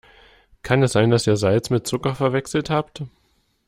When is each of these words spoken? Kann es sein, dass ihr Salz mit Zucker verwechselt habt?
Kann 0.63 0.81
es 0.81 0.93
sein, 0.93 1.11
dass 1.11 1.27
ihr 1.27 1.37
Salz 1.37 1.69
mit 1.69 1.85
Zucker 1.85 2.15
verwechselt 2.15 2.71
habt? 2.71 3.03